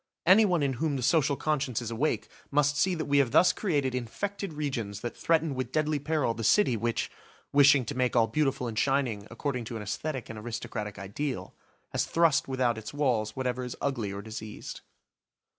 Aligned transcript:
Anyone 0.25 0.63
in 0.63 0.73
whom 0.81 0.95
the 0.95 1.03
social 1.03 1.35
conscience 1.35 1.79
is 1.79 1.91
awake 1.91 2.27
must 2.49 2.75
see 2.75 2.95
that 2.95 3.05
we 3.05 3.19
have 3.19 3.29
thus 3.29 3.53
created 3.53 3.93
infected 3.93 4.51
regions 4.51 5.01
that 5.01 5.15
threaten 5.15 5.53
with 5.53 5.71
deadly 5.71 5.99
peril 5.99 6.33
the 6.33 6.43
city 6.43 6.75
which, 6.75 7.11
wishing 7.53 7.85
to 7.85 7.93
make 7.93 8.15
all 8.15 8.25
beautiful 8.25 8.65
and 8.67 8.79
shining 8.79 9.27
according 9.29 9.63
to 9.65 9.75
an 9.77 9.83
aesthetic 9.83 10.27
and 10.27 10.39
aristocratic 10.39 10.97
ideal, 10.97 11.53
has 11.91 12.05
thrust 12.05 12.47
without 12.47 12.79
its 12.79 12.95
walls 12.95 13.35
whatever 13.35 13.63
is 13.63 13.75
ugly 13.79 14.11
or 14.11 14.23
diseased. 14.23 14.81